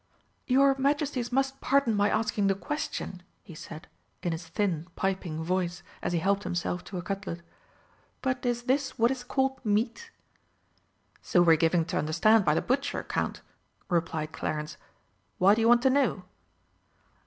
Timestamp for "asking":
2.09-2.47